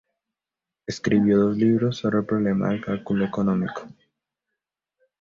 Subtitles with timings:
[0.87, 3.87] Escribió dos libros sobre el problema del cálculo económico.